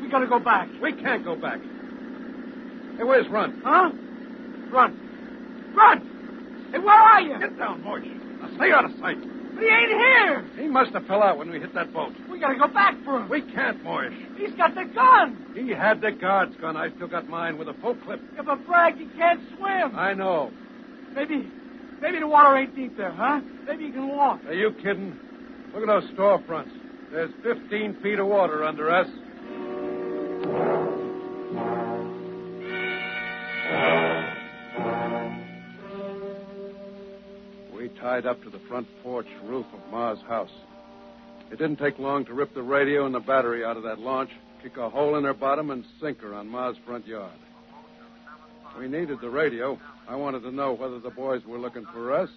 We 0.00 0.08
gotta 0.08 0.26
go 0.26 0.38
back. 0.38 0.68
We 0.80 0.92
can't 0.92 1.24
go 1.24 1.36
back. 1.36 1.60
Hey, 2.96 3.04
where's 3.04 3.28
Run? 3.28 3.60
Huh? 3.64 3.90
Run. 4.70 5.72
Run! 5.74 6.68
Hey, 6.72 6.78
where 6.78 6.98
are 6.98 7.20
you? 7.20 7.38
Get 7.38 7.58
down, 7.58 7.82
boys. 7.82 8.04
Now 8.40 8.54
stay 8.56 8.72
out 8.72 8.84
of 8.84 8.92
sight. 8.98 9.18
But 9.54 9.62
he 9.62 9.68
ain't 9.68 9.90
here. 9.90 10.44
He 10.56 10.68
must 10.68 10.92
have 10.92 11.06
fell 11.06 11.22
out 11.22 11.38
when 11.38 11.50
we 11.50 11.58
hit 11.60 11.74
that 11.74 11.92
boat. 11.92 12.12
We 12.30 12.38
gotta 12.38 12.58
go 12.58 12.68
back 12.68 12.96
for 13.04 13.18
him. 13.18 13.28
We 13.28 13.42
can't, 13.42 13.82
Moish. 13.84 14.14
He's 14.38 14.52
got 14.52 14.74
the 14.74 14.84
gun. 14.84 15.52
He 15.54 15.70
had 15.70 16.00
the 16.00 16.12
guard's 16.12 16.56
gun. 16.56 16.76
I 16.76 16.90
still 16.94 17.08
got 17.08 17.28
mine 17.28 17.58
with 17.58 17.68
a 17.68 17.74
full 17.74 17.94
clip. 17.96 18.20
Yeah, 18.34 18.42
but 18.42 18.64
Bragg, 18.66 18.96
he 18.96 19.06
can't 19.16 19.40
swim. 19.56 19.96
I 19.96 20.14
know. 20.14 20.52
Maybe, 21.14 21.50
maybe 22.00 22.18
the 22.18 22.26
water 22.26 22.56
ain't 22.56 22.74
deep 22.74 22.96
there, 22.96 23.12
huh? 23.12 23.40
Maybe 23.66 23.84
you 23.84 23.92
can 23.92 24.08
walk. 24.08 24.44
Are 24.46 24.54
you 24.54 24.72
kidding? 24.82 25.18
Look 25.74 25.82
at 25.82 25.86
those 25.86 26.10
storefronts. 26.10 26.70
There's 27.12 27.30
15 27.42 28.00
feet 28.02 28.18
of 28.18 28.26
water 28.26 28.64
under 28.64 28.90
us. 28.90 29.06
We 37.74 37.88
tied 38.00 38.26
up 38.26 38.42
to 38.44 38.50
the 38.50 38.60
front 38.68 38.86
porch 39.02 39.26
roof 39.44 39.66
of 39.72 39.92
Ma's 39.92 40.18
house. 40.28 40.50
It 41.50 41.58
didn't 41.58 41.78
take 41.78 41.98
long 41.98 42.24
to 42.26 42.34
rip 42.34 42.54
the 42.54 42.62
radio 42.62 43.06
and 43.06 43.14
the 43.14 43.20
battery 43.20 43.64
out 43.64 43.76
of 43.76 43.82
that 43.82 43.98
launch, 43.98 44.30
kick 44.62 44.76
a 44.76 44.88
hole 44.88 45.16
in 45.16 45.24
her 45.24 45.34
bottom, 45.34 45.70
and 45.70 45.84
sink 46.00 46.20
her 46.20 46.34
on 46.34 46.48
Ma's 46.48 46.76
front 46.86 47.06
yard. 47.06 47.32
We 48.78 48.88
needed 48.88 49.20
the 49.20 49.30
radio. 49.30 49.78
I 50.08 50.16
wanted 50.16 50.42
to 50.42 50.50
know 50.50 50.72
whether 50.72 50.98
the 50.98 51.10
boys 51.10 51.44
were 51.44 51.58
looking 51.58 51.86
for 51.92 52.12
us 52.12 52.30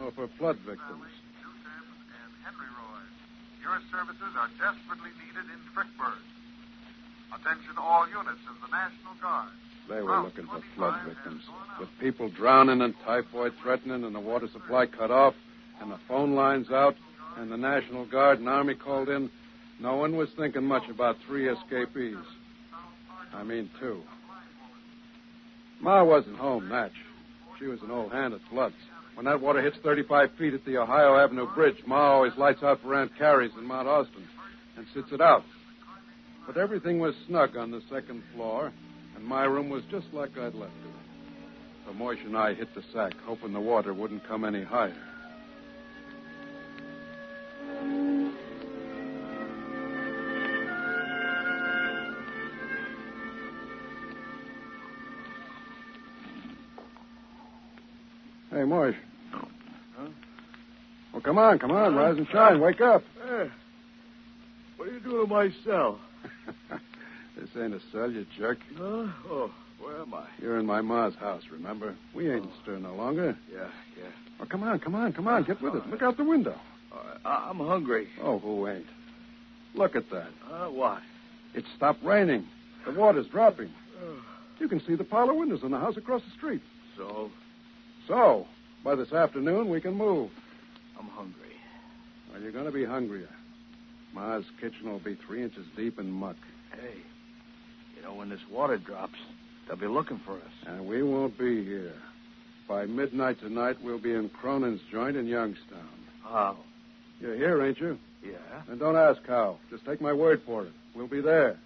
or 0.00 0.10
for 0.12 0.28
flood 0.38 0.56
victims. 0.58 1.04
and 1.04 2.32
Henry 2.44 2.66
Roy. 2.66 3.02
Your 3.62 3.78
services 3.92 4.32
are 4.36 4.48
desperately 4.58 5.10
needed 5.24 5.46
in 5.52 5.60
Frickburg. 5.74 6.18
Attention 7.34 7.76
all 7.78 8.08
units 8.08 8.40
of 8.48 8.56
the 8.62 8.70
National 8.74 9.14
Guard. 9.20 9.48
They 9.88 10.00
were 10.00 10.22
looking 10.22 10.46
for 10.46 10.62
flood 10.74 10.94
victims. 11.06 11.42
With 11.78 11.88
people 12.00 12.28
drowning 12.30 12.80
and 12.80 12.94
typhoid 13.04 13.52
threatening 13.62 14.04
and 14.04 14.14
the 14.14 14.20
water 14.20 14.48
supply 14.52 14.86
cut 14.86 15.10
off 15.10 15.34
and 15.80 15.90
the 15.90 15.98
phone 16.08 16.34
lines 16.34 16.70
out 16.70 16.94
and 17.36 17.50
the 17.50 17.56
National 17.56 18.06
Guard 18.06 18.38
and 18.38 18.48
Army 18.48 18.74
called 18.74 19.08
in, 19.08 19.30
no 19.80 19.96
one 19.96 20.16
was 20.16 20.28
thinking 20.38 20.64
much 20.64 20.88
about 20.88 21.16
three 21.26 21.48
escapees. 21.48 22.16
I 23.34 23.42
mean, 23.42 23.68
two. 23.80 24.02
Ma 25.80 26.02
wasn't 26.02 26.36
home, 26.36 26.68
Natch. 26.68 26.92
She 27.58 27.66
was 27.66 27.80
an 27.82 27.90
old 27.90 28.12
hand 28.12 28.34
at 28.34 28.40
floods. 28.50 28.74
When 29.14 29.26
that 29.26 29.40
water 29.40 29.62
hits 29.62 29.76
35 29.82 30.30
feet 30.38 30.54
at 30.54 30.64
the 30.64 30.78
Ohio 30.78 31.16
Avenue 31.16 31.46
Bridge, 31.54 31.76
Ma 31.86 32.12
always 32.12 32.36
lights 32.36 32.62
out 32.62 32.80
for 32.82 32.94
Aunt 32.94 33.16
Carrie's 33.16 33.52
in 33.56 33.64
Mount 33.64 33.86
Austin 33.86 34.26
and 34.76 34.86
sits 34.92 35.12
it 35.12 35.20
out. 35.20 35.44
But 36.46 36.56
everything 36.56 36.98
was 36.98 37.14
snug 37.26 37.56
on 37.56 37.70
the 37.70 37.82
second 37.90 38.22
floor, 38.34 38.72
and 39.14 39.24
my 39.24 39.44
room 39.44 39.68
was 39.68 39.84
just 39.90 40.06
like 40.12 40.36
I'd 40.36 40.54
left 40.54 40.72
it. 40.84 40.94
So 41.86 41.92
Moish 41.92 42.24
and 42.24 42.36
I 42.36 42.54
hit 42.54 42.74
the 42.74 42.82
sack, 42.92 43.12
hoping 43.24 43.52
the 43.52 43.60
water 43.60 43.94
wouldn't 43.94 44.26
come 44.26 44.44
any 44.44 44.62
higher. 44.62 45.13
Hey, 58.54 58.60
Moish. 58.60 58.94
Huh? 59.32 60.06
Well, 61.12 61.22
come 61.22 61.38
on, 61.38 61.58
come 61.58 61.72
on, 61.72 61.96
rise 61.96 62.16
and 62.16 62.28
shine. 62.28 62.60
Wake 62.60 62.80
up. 62.80 63.02
What 64.76 64.88
are 64.88 64.92
you 64.92 65.00
doing 65.00 65.26
to 65.26 65.34
my 65.34 65.50
cell? 65.64 65.98
this 67.36 67.48
ain't 67.60 67.74
a 67.74 67.80
cell, 67.90 68.08
you 68.12 68.24
jerk. 68.38 68.58
Huh? 68.76 69.08
Oh, 69.28 69.50
where 69.80 70.00
am 70.02 70.14
I? 70.14 70.26
You're 70.40 70.60
in 70.60 70.66
my 70.66 70.80
ma's 70.82 71.16
house, 71.16 71.42
remember? 71.50 71.96
We 72.14 72.30
ain't 72.32 72.48
stir 72.62 72.78
no 72.78 72.94
longer. 72.94 73.36
Yeah, 73.52 73.66
yeah. 73.98 74.10
Well, 74.38 74.46
come 74.48 74.62
on, 74.62 74.78
come 74.78 74.94
on, 74.94 75.12
come 75.12 75.26
on. 75.26 75.42
Get 75.42 75.60
with 75.60 75.74
it. 75.74 75.90
Look 75.90 76.02
out 76.02 76.16
the 76.16 76.22
window. 76.24 76.54
Right. 76.92 77.18
I- 77.24 77.48
I'm 77.50 77.58
hungry. 77.58 78.06
Oh, 78.22 78.38
who 78.38 78.68
ain't? 78.68 78.86
Look 79.74 79.96
at 79.96 80.08
that. 80.10 80.28
Uh, 80.48 80.66
what? 80.66 81.02
It 81.54 81.64
stopped 81.76 82.04
raining. 82.04 82.46
The 82.86 82.92
water's 82.92 83.26
dropping. 83.26 83.70
You 84.60 84.68
can 84.68 84.80
see 84.86 84.94
the 84.94 85.02
parlor 85.02 85.34
windows 85.34 85.64
in 85.64 85.72
the 85.72 85.78
house 85.80 85.96
across 85.96 86.22
the 86.22 86.30
street. 86.36 86.62
So, 86.96 87.32
So, 88.06 88.46
by 88.82 88.94
this 88.94 89.12
afternoon, 89.12 89.70
we 89.70 89.80
can 89.80 89.94
move. 89.94 90.30
I'm 90.98 91.08
hungry. 91.08 91.40
Well, 92.30 92.42
you're 92.42 92.52
going 92.52 92.66
to 92.66 92.72
be 92.72 92.84
hungrier. 92.84 93.30
Ma's 94.14 94.44
kitchen 94.60 94.90
will 94.90 95.00
be 95.00 95.16
three 95.26 95.42
inches 95.42 95.66
deep 95.76 95.98
in 95.98 96.10
muck. 96.10 96.36
Hey, 96.72 96.98
you 97.96 98.02
know, 98.02 98.14
when 98.14 98.28
this 98.28 98.40
water 98.50 98.76
drops, 98.76 99.18
they'll 99.66 99.76
be 99.76 99.86
looking 99.86 100.20
for 100.24 100.34
us. 100.34 100.52
And 100.66 100.86
we 100.86 101.02
won't 101.02 101.38
be 101.38 101.64
here. 101.64 101.94
By 102.68 102.86
midnight 102.86 103.40
tonight, 103.40 103.76
we'll 103.82 103.98
be 103.98 104.12
in 104.12 104.28
Cronin's 104.28 104.80
joint 104.90 105.16
in 105.16 105.26
Youngstown. 105.26 105.88
How? 106.22 106.56
You're 107.20 107.36
here, 107.36 107.62
ain't 107.62 107.78
you? 107.78 107.98
Yeah? 108.22 108.62
And 108.68 108.78
don't 108.78 108.96
ask 108.96 109.20
how. 109.26 109.58
Just 109.70 109.84
take 109.84 110.00
my 110.00 110.12
word 110.12 110.42
for 110.46 110.64
it. 110.64 110.72
We'll 110.94 111.08
be 111.08 111.20
there. 111.20 111.58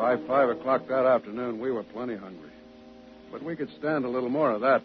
By 0.00 0.16
five 0.16 0.48
o'clock 0.48 0.88
that 0.88 1.04
afternoon, 1.04 1.60
we 1.60 1.70
were 1.70 1.82
plenty 1.82 2.16
hungry. 2.16 2.48
But 3.30 3.42
we 3.42 3.54
could 3.54 3.68
stand 3.78 4.06
a 4.06 4.08
little 4.08 4.30
more 4.30 4.50
of 4.50 4.62
that 4.62 4.82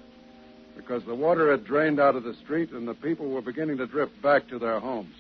because 0.75 1.05
the 1.05 1.15
water 1.15 1.51
had 1.51 1.63
drained 1.63 2.01
out 2.01 2.17
of 2.17 2.23
the 2.23 2.33
street 2.43 2.71
and 2.71 2.85
the 2.85 2.95
people 2.95 3.29
were 3.29 3.41
beginning 3.41 3.77
to 3.77 3.87
drift 3.87 4.21
back 4.21 4.49
to 4.49 4.59
their 4.59 4.77
homes, 4.77 5.15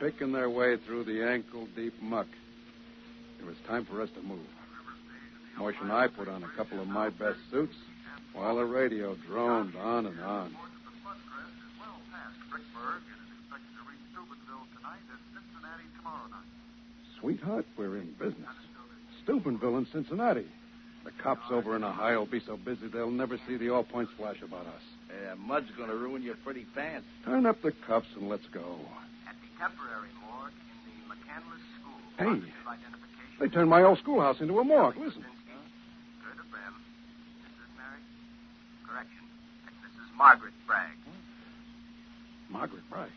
picking 0.00 0.32
their 0.32 0.50
way 0.50 0.76
through 0.76 1.04
the 1.04 1.22
ankle 1.24 1.68
deep 1.76 1.94
muck. 2.02 2.26
It 3.38 3.46
was 3.46 3.54
time 3.68 3.84
for 3.84 4.02
us 4.02 4.10
to 4.16 4.22
move. 4.22 4.44
Mosh 5.56 5.76
and 5.80 5.92
I 5.92 6.08
put 6.08 6.26
on 6.28 6.42
a 6.42 6.48
couple 6.56 6.80
of 6.80 6.88
my 6.88 7.08
best 7.08 7.38
suits 7.52 7.76
while 8.32 8.56
the 8.56 8.64
radio 8.64 9.14
droned 9.28 9.76
on 9.76 10.06
and 10.06 10.20
on. 10.20 10.56
Sweetheart, 17.20 17.66
we're 17.76 17.98
in 17.98 18.12
business. 18.18 18.67
Steubenville 19.28 19.76
and 19.76 19.86
Cincinnati. 19.92 20.46
The 21.04 21.10
cops 21.22 21.44
over 21.50 21.76
in 21.76 21.84
Ohio 21.84 22.20
will 22.20 22.26
be 22.26 22.40
so 22.46 22.56
busy 22.56 22.88
they'll 22.88 23.10
never 23.10 23.38
see 23.46 23.58
the 23.58 23.68
all 23.68 23.84
points 23.84 24.10
flash 24.16 24.40
about 24.42 24.64
us. 24.64 24.80
Yeah, 25.10 25.34
mud's 25.34 25.70
going 25.76 25.90
to 25.90 25.96
ruin 25.96 26.22
your 26.22 26.36
pretty 26.36 26.64
pants. 26.74 27.06
Turn 27.26 27.44
up 27.44 27.60
the 27.60 27.72
cuffs 27.86 28.08
and 28.16 28.30
let's 28.30 28.46
go. 28.54 28.78
At 29.28 29.36
the 29.42 29.60
temporary 29.60 30.08
morgue 30.24 30.52
in 30.88 30.96
the 30.96 31.14
McCandless 31.14 31.60
School. 31.76 32.00
Hey. 32.16 32.52
Identification. 32.66 33.36
They 33.38 33.48
turned 33.48 33.68
my 33.68 33.82
old 33.82 33.98
schoolhouse 33.98 34.40
into 34.40 34.58
a 34.60 34.64
morgue. 34.64 34.96
Listen. 34.96 35.20
Good 35.20 36.40
of 36.40 36.50
them. 36.50 36.74
Mrs. 37.44 37.76
Mary? 37.76 38.00
Correction. 38.88 39.24
Mrs. 39.84 40.16
Margaret 40.16 40.54
Bragg. 40.66 40.96
Margaret 42.48 42.88
Bragg. 42.88 43.10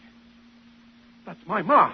That's 1.25 1.39
my 1.47 1.61
ma. 1.61 1.93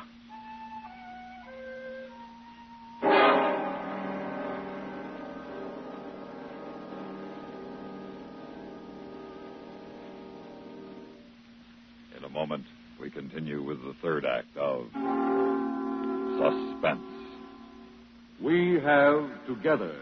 Moment, 12.37 12.65
we 13.01 13.09
continue 13.09 13.63
with 13.63 13.81
the 13.81 13.95
third 13.99 14.23
act 14.23 14.55
of 14.57 14.85
Suspense. 16.37 17.01
We 18.39 18.79
have 18.79 19.27
together 19.47 19.95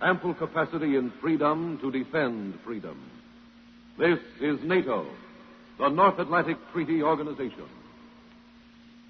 ample 0.00 0.32
capacity 0.32 0.96
and 0.96 1.12
freedom 1.20 1.78
to 1.82 1.90
defend 1.90 2.58
freedom. 2.64 2.98
This 3.98 4.18
is 4.40 4.58
NATO, 4.64 5.06
the 5.78 5.90
North 5.90 6.18
Atlantic 6.18 6.56
Treaty 6.72 7.02
Organization. 7.02 7.68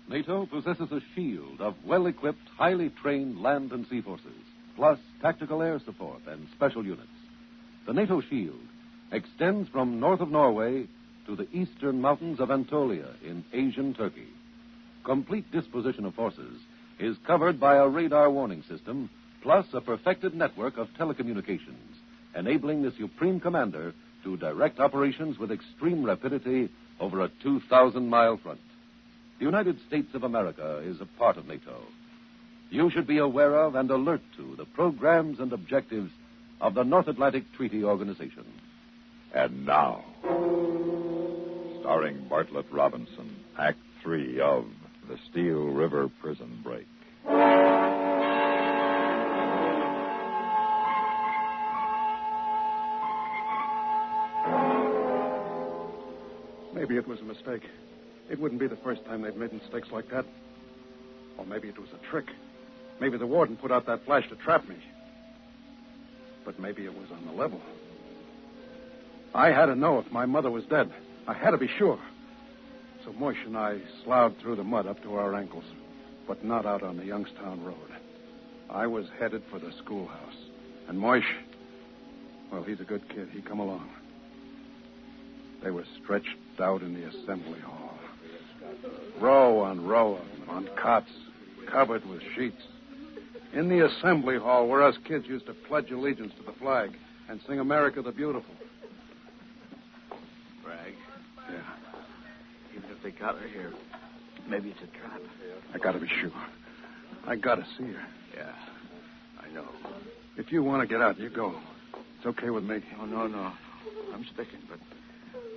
NATO 0.08 0.46
possesses 0.46 0.90
a 0.90 1.00
shield 1.14 1.60
of 1.60 1.76
well 1.86 2.06
equipped, 2.08 2.48
highly 2.56 2.90
trained 3.00 3.40
land 3.40 3.70
and 3.70 3.86
sea 3.86 4.00
forces, 4.00 4.42
plus 4.74 4.98
tactical 5.22 5.62
air 5.62 5.80
support 5.84 6.22
and 6.26 6.48
special 6.56 6.84
units. 6.84 7.06
The 7.86 7.92
NATO 7.92 8.20
shield 8.20 8.66
extends 9.12 9.68
from 9.68 10.00
north 10.00 10.20
of 10.20 10.32
Norway 10.32 10.88
to 11.28 11.36
the 11.36 11.46
eastern 11.52 12.00
mountains 12.00 12.40
of 12.40 12.50
Anatolia 12.50 13.10
in 13.22 13.44
Asian 13.52 13.92
Turkey. 13.92 14.28
Complete 15.04 15.50
disposition 15.52 16.06
of 16.06 16.14
forces 16.14 16.58
is 16.98 17.16
covered 17.26 17.60
by 17.60 17.76
a 17.76 17.86
radar 17.86 18.30
warning 18.30 18.64
system, 18.66 19.10
plus 19.42 19.66
a 19.74 19.80
perfected 19.82 20.34
network 20.34 20.78
of 20.78 20.88
telecommunications, 20.98 22.00
enabling 22.34 22.82
the 22.82 22.92
Supreme 22.98 23.40
Commander 23.40 23.92
to 24.24 24.38
direct 24.38 24.80
operations 24.80 25.38
with 25.38 25.52
extreme 25.52 26.02
rapidity 26.02 26.70
over 26.98 27.20
a 27.20 27.30
2,000 27.42 28.08
mile 28.08 28.38
front. 28.38 28.60
The 29.38 29.44
United 29.44 29.78
States 29.86 30.08
of 30.14 30.24
America 30.24 30.82
is 30.82 31.00
a 31.00 31.18
part 31.18 31.36
of 31.36 31.46
NATO. 31.46 31.82
You 32.70 32.90
should 32.90 33.06
be 33.06 33.18
aware 33.18 33.54
of 33.54 33.74
and 33.74 33.90
alert 33.90 34.22
to 34.38 34.56
the 34.56 34.64
programs 34.64 35.40
and 35.40 35.52
objectives 35.52 36.10
of 36.60 36.74
the 36.74 36.84
North 36.84 37.06
Atlantic 37.06 37.44
Treaty 37.54 37.84
Organization. 37.84 38.44
And 39.34 39.66
now, 39.66 40.04
starring 41.88 42.22
Bartlett 42.28 42.70
Robinson, 42.70 43.34
Act 43.58 43.78
Three 44.02 44.42
of 44.42 44.66
The 45.08 45.16
Steel 45.30 45.68
River 45.68 46.10
Prison 46.20 46.60
Break. 46.62 46.86
Maybe 56.74 56.98
it 56.98 57.08
was 57.08 57.20
a 57.20 57.24
mistake. 57.24 57.62
It 58.30 58.38
wouldn't 58.38 58.60
be 58.60 58.66
the 58.66 58.76
first 58.76 59.02
time 59.06 59.22
they've 59.22 59.34
made 59.34 59.54
mistakes 59.54 59.88
like 59.90 60.10
that. 60.10 60.26
Or 61.38 61.46
maybe 61.46 61.68
it 61.68 61.78
was 61.78 61.88
a 61.94 62.10
trick. 62.10 62.26
Maybe 63.00 63.16
the 63.16 63.26
warden 63.26 63.56
put 63.56 63.72
out 63.72 63.86
that 63.86 64.04
flash 64.04 64.28
to 64.28 64.36
trap 64.36 64.68
me. 64.68 64.76
But 66.44 66.60
maybe 66.60 66.84
it 66.84 66.92
was 66.92 67.10
on 67.10 67.24
the 67.24 67.32
level. 67.32 67.62
I 69.34 69.52
had 69.52 69.66
to 69.66 69.74
know 69.74 69.98
if 70.00 70.12
my 70.12 70.26
mother 70.26 70.50
was 70.50 70.64
dead. 70.66 70.92
I 71.28 71.34
had 71.34 71.50
to 71.50 71.58
be 71.58 71.68
sure. 71.78 71.98
So 73.04 73.12
Mosh 73.12 73.36
and 73.44 73.56
I 73.56 73.78
sloughed 74.02 74.40
through 74.40 74.56
the 74.56 74.64
mud 74.64 74.86
up 74.86 75.02
to 75.02 75.14
our 75.16 75.34
ankles, 75.34 75.64
but 76.26 76.42
not 76.42 76.64
out 76.64 76.82
on 76.82 76.96
the 76.96 77.04
Youngstown 77.04 77.62
Road. 77.62 77.76
I 78.70 78.86
was 78.86 79.06
headed 79.20 79.42
for 79.50 79.58
the 79.58 79.70
schoolhouse. 79.84 80.36
And 80.88 80.98
Mosh, 80.98 81.26
well, 82.50 82.62
he's 82.62 82.80
a 82.80 82.84
good 82.84 83.06
kid. 83.10 83.28
He 83.30 83.42
come 83.42 83.60
along. 83.60 83.90
They 85.62 85.70
were 85.70 85.84
stretched 86.02 86.28
out 86.58 86.80
in 86.80 86.94
the 86.94 87.06
assembly 87.06 87.60
hall. 87.60 87.98
Row 89.20 89.60
on 89.60 89.84
row 89.84 90.14
of 90.14 90.24
them, 90.30 90.48
on 90.48 90.68
cots, 90.80 91.10
covered 91.70 92.08
with 92.08 92.22
sheets. 92.34 92.62
In 93.52 93.68
the 93.68 93.84
assembly 93.84 94.38
hall 94.38 94.66
where 94.66 94.82
us 94.82 94.96
kids 95.04 95.26
used 95.26 95.44
to 95.46 95.52
pledge 95.52 95.90
allegiance 95.90 96.32
to 96.38 96.42
the 96.42 96.58
flag 96.58 96.96
and 97.28 97.38
sing 97.46 97.60
America 97.60 98.00
the 98.00 98.12
Beautiful. 98.12 98.54
If 102.98 103.04
they 103.04 103.10
got 103.18 103.38
her 103.38 103.48
here, 103.48 103.72
maybe 104.48 104.70
it's 104.70 104.80
a 104.82 104.98
trap. 104.98 105.20
I 105.74 105.78
gotta 105.78 105.98
be 106.00 106.08
sure. 106.20 106.32
I 107.26 107.36
gotta 107.36 107.64
see 107.78 107.84
her. 107.84 108.06
Yeah, 108.36 108.52
I 109.40 109.52
know. 109.52 109.66
If 110.36 110.52
you 110.52 110.62
want 110.62 110.82
to 110.82 110.86
get 110.86 111.00
out, 111.00 111.18
you 111.18 111.30
go. 111.30 111.54
It's 112.16 112.26
okay 112.26 112.50
with 112.50 112.64
me. 112.64 112.80
Oh, 113.00 113.06
no, 113.06 113.26
no. 113.26 113.52
I'm 114.12 114.24
sticking, 114.32 114.60
but 114.68 114.78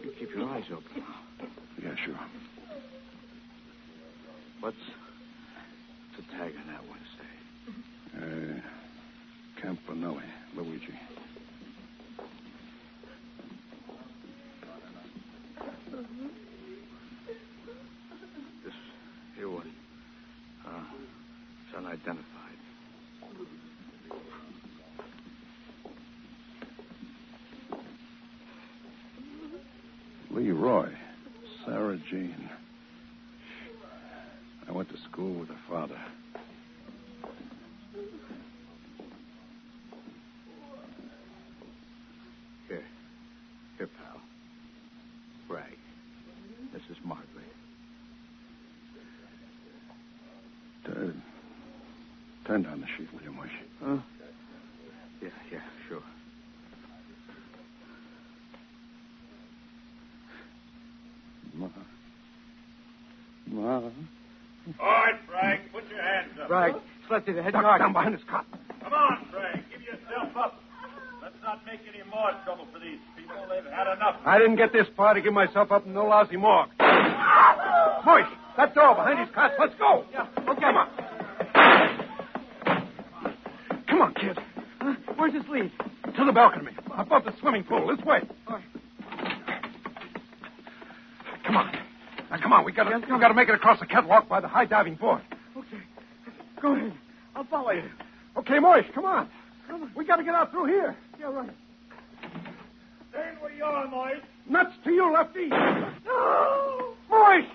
you 0.03 0.11
keep 0.19 0.35
your 0.35 0.47
eyes 0.49 0.65
open. 0.71 1.03
Yeah, 1.81 1.95
sure. 2.05 2.19
What's 4.59 4.77
the 6.17 6.23
tag 6.37 6.53
on 6.59 6.67
that 6.67 6.83
one 6.87 6.99
say? 7.17 7.31
Uh, 8.17 9.65
Campanelli, 9.65 10.23
Luigi. 10.55 10.99
This 18.63 18.73
here 19.35 19.49
one. 19.49 19.71
Uh, 20.65 20.83
it's 21.67 21.77
unidentified. 21.77 22.25
Leroy. 30.31 30.89
Sarah 31.65 31.99
Jean. 32.09 32.49
I 34.67 34.71
went 34.71 34.89
to 34.89 34.97
school 35.11 35.39
with 35.39 35.49
her 35.49 35.59
father. 35.69 35.99
Here. 42.67 42.83
Here, 43.77 43.87
pal. 43.87 44.21
Bragg. 45.47 45.77
Mrs. 46.73 47.05
Martley. 47.05 47.43
Turn, 50.85 51.21
turn 52.51 52.63
down 52.63 52.81
the 52.81 52.87
sheet, 52.97 53.07
will 53.13 53.21
you, 53.23 53.31
Mosh? 53.31 53.47
Huh? 53.81 53.97
Yeah, 55.21 55.29
yeah, 55.53 55.59
sure. 55.87 56.01
Ma. 61.53 61.67
Ma. 63.47 63.75
All 63.77 63.91
right, 64.81 65.15
Frank, 65.29 65.61
put 65.71 65.87
your 65.89 66.01
hands 66.01 66.31
up. 66.41 66.49
Bragg, 66.49 66.73
slept 67.07 67.29
in 67.29 67.35
the 67.37 67.43
head 67.43 67.53
Duck 67.53 67.61
guard. 67.61 67.79
down 67.79 67.93
behind 67.93 68.15
his 68.15 68.23
cot. 68.29 68.45
Come 68.83 68.93
on, 68.93 69.25
Frank, 69.31 69.63
give 69.71 69.81
yourself 69.83 70.35
up. 70.35 70.59
Let's 71.21 71.35
not 71.41 71.65
make 71.65 71.79
any 71.87 72.03
more 72.11 72.31
trouble 72.43 72.67
for 72.73 72.79
these 72.79 72.99
people. 73.15 73.35
They've 73.49 73.71
had 73.71 73.87
enough. 73.95 74.17
I 74.25 74.37
didn't 74.39 74.57
get 74.57 74.73
this 74.73 74.87
far 74.97 75.13
to 75.13 75.21
give 75.21 75.33
myself 75.33 75.71
up 75.71 75.85
in 75.85 75.93
no 75.93 76.05
lousy 76.05 76.35
morgue. 76.35 76.69
Mosh, 76.79 78.27
that 78.57 78.75
door 78.75 78.95
behind 78.95 79.19
his 79.19 79.29
cot. 79.33 79.51
Let's 79.57 79.75
go. 79.79 80.03
Yeah, 80.11 80.20
Where's 85.51 85.69
this 85.69 85.71
lead? 86.05 86.15
To 86.15 86.25
the 86.25 86.31
balcony, 86.31 86.71
above 86.97 87.25
the 87.25 87.33
swimming 87.39 87.63
pool. 87.63 87.87
This 87.87 88.03
way. 88.05 88.21
Come 91.45 91.57
on. 91.57 91.71
Now, 92.29 92.37
come 92.41 92.53
on. 92.53 92.63
We 92.65 92.71
gotta, 92.71 92.97
we 92.99 93.19
gotta 93.19 93.33
make 93.33 93.49
it 93.49 93.55
across 93.55 93.79
the 93.79 93.85
catwalk 93.85 94.29
by 94.29 94.39
the 94.39 94.47
high 94.47 94.65
diving 94.65 94.95
board. 94.95 95.21
Okay. 95.57 95.81
Go 96.61 96.75
ahead. 96.75 96.93
I'll 97.35 97.43
follow 97.45 97.71
you. 97.71 97.89
Okay, 98.37 98.59
Moish, 98.59 98.91
come 98.93 99.05
on. 99.05 99.27
Come 99.67 99.83
on. 99.83 99.91
We 99.95 100.05
gotta 100.05 100.23
get 100.23 100.35
out 100.35 100.51
through 100.51 100.65
here. 100.65 100.95
Yeah, 101.19 101.27
right. 101.27 101.49
Stand 103.11 103.41
where 103.41 103.51
you 103.53 103.63
are, 103.63 103.87
Moise. 103.87 104.21
Nuts 104.47 104.73
to 104.83 104.91
you, 104.91 105.11
Lefty. 105.13 105.47
No! 105.47 106.93
Moish! 107.11 107.47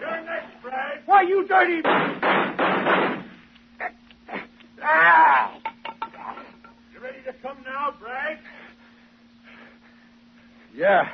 You're 0.00 0.24
next, 0.24 0.62
Frank. 0.62 1.02
Why, 1.06 1.22
you 1.22 1.46
dirty... 1.46 1.82
Ah! 4.84 5.61
Come 7.42 7.58
now, 7.64 7.94
Bragg? 8.00 8.38
Yeah. 10.76 11.04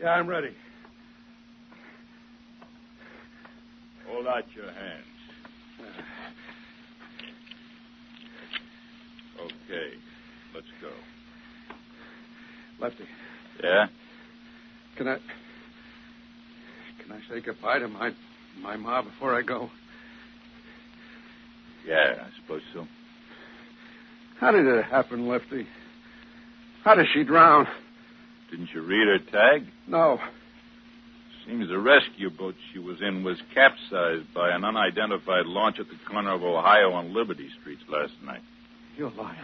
Yeah, 0.00 0.10
I'm 0.10 0.28
ready. 0.28 0.50
Hold 4.08 4.26
out 4.26 4.44
your 4.56 4.66
hands. 4.66 5.04
Okay, 9.40 9.90
let's 10.54 10.66
go. 10.80 10.90
Lefty, 12.80 13.04
Yeah? 13.62 13.86
can 14.96 15.08
I. 15.08 15.18
Can 17.02 17.12
I 17.12 17.20
say 17.30 17.40
goodbye 17.40 17.78
to 17.80 17.88
my 17.88 18.12
my 18.60 18.76
ma 18.76 19.02
before 19.02 19.34
I 19.38 19.42
go? 19.42 19.70
Yeah, 21.86 22.14
I 22.22 22.28
suppose 22.42 22.62
so. 22.74 22.86
How 24.40 24.52
did 24.52 24.66
it 24.66 24.84
happen, 24.84 25.26
Lefty? 25.28 25.66
How 26.84 26.94
did 26.94 27.06
she 27.12 27.24
drown? 27.24 27.66
Didn't 28.50 28.68
you 28.72 28.82
read 28.82 29.08
her 29.08 29.18
tag? 29.30 29.66
No. 29.86 30.18
Seems 31.46 31.68
the 31.68 31.78
rescue 31.78 32.30
boat 32.30 32.54
she 32.72 32.78
was 32.78 32.98
in 33.00 33.24
was 33.24 33.38
capsized 33.54 34.32
by 34.34 34.50
an 34.50 34.64
unidentified 34.64 35.46
launch 35.46 35.78
at 35.80 35.86
the 35.88 35.96
corner 36.10 36.32
of 36.32 36.42
Ohio 36.42 36.96
and 36.98 37.12
Liberty 37.12 37.48
Streets 37.60 37.82
last 37.88 38.12
night. 38.24 38.42
You're 38.96 39.10
lying. 39.10 39.38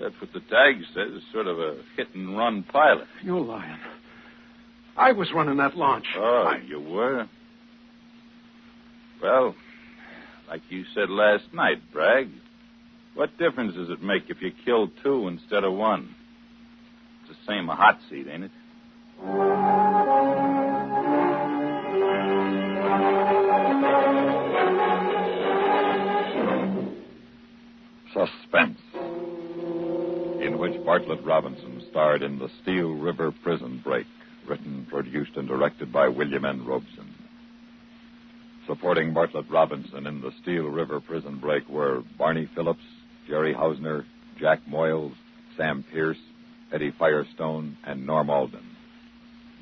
That's 0.00 0.14
what 0.20 0.32
the 0.32 0.40
tag 0.40 0.76
says. 0.94 1.22
Sort 1.32 1.46
of 1.46 1.58
a 1.58 1.76
hit 1.96 2.08
and 2.14 2.36
run 2.36 2.62
pilot. 2.64 3.06
You're 3.22 3.40
lying. 3.40 3.78
I 4.96 5.12
was 5.12 5.32
running 5.32 5.56
that 5.56 5.76
launch. 5.76 6.06
Oh, 6.16 6.44
I- 6.48 6.58
you 6.66 6.80
were? 6.80 7.26
Well, 9.22 9.54
like 10.48 10.62
you 10.68 10.84
said 10.94 11.08
last 11.10 11.44
night, 11.52 11.78
Bragg, 11.92 12.28
what 13.14 13.36
difference 13.38 13.74
does 13.74 13.90
it 13.90 14.02
make 14.02 14.24
if 14.28 14.40
you 14.40 14.52
kill 14.64 14.90
two 15.02 15.28
instead 15.28 15.64
of 15.64 15.74
one? 15.74 16.14
It's 17.22 17.38
the 17.38 17.52
same 17.52 17.68
a 17.68 17.76
hot 17.76 17.98
seat, 18.08 18.26
ain't 18.28 18.44
it? 18.44 18.50
Suspense, 28.12 28.78
in 30.42 30.58
which 30.58 30.84
Bartlett 30.84 31.24
Robinson 31.24 31.82
starred 31.90 32.22
in 32.22 32.38
the 32.38 32.48
Steel 32.62 32.90
River 32.90 33.32
Prison 33.42 33.80
Break, 33.82 34.06
written, 34.46 34.86
produced, 34.90 35.36
and 35.36 35.48
directed 35.48 35.92
by 35.92 36.08
William 36.08 36.44
N. 36.44 36.66
Robson. 36.66 37.14
Supporting 38.66 39.14
Bartlett 39.14 39.50
Robinson 39.50 40.06
in 40.06 40.20
the 40.20 40.30
Steel 40.42 40.64
River 40.64 41.00
Prison 41.00 41.38
Break 41.38 41.68
were 41.68 42.02
Barney 42.18 42.48
Phillips, 42.54 42.84
Jerry 43.26 43.54
Hausner, 43.54 44.04
Jack 44.38 44.60
Moyles, 44.68 45.14
Sam 45.56 45.84
Pierce, 45.90 46.18
Eddie 46.72 46.92
Firestone, 46.98 47.76
and 47.84 48.06
Norm 48.06 48.30
Alden. 48.30 48.64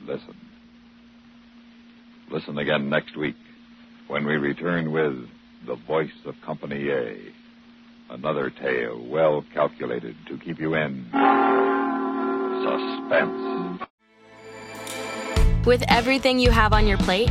Listen. 0.04 0.36
Listen 2.30 2.58
again 2.58 2.88
next 2.88 3.16
week 3.16 3.36
when 4.06 4.24
we 4.24 4.36
return 4.36 4.92
with 4.92 5.14
The 5.66 5.76
Voice 5.86 6.10
of 6.24 6.34
Company 6.44 6.88
A. 6.90 7.16
Another 8.10 8.50
tale 8.50 9.04
well 9.08 9.44
calculated 9.52 10.16
to 10.28 10.38
keep 10.38 10.58
you 10.58 10.74
in 10.74 11.06
suspense. 12.64 13.80
With 15.66 15.82
everything 15.88 16.38
you 16.38 16.50
have 16.50 16.72
on 16.72 16.86
your 16.86 16.98
plate, 16.98 17.30